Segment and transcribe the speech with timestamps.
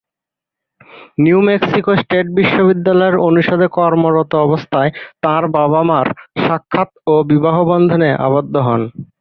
[1.17, 4.89] New Mexico State বিশ্ববিদ্যালয়ে অনুষদে কর্মরত অবস্থায়
[5.23, 6.07] তাঁর বাবা-মা'র
[6.41, 8.81] সাক্ষাত ও বিবাহবন্ধনে আবদ্ধ হন।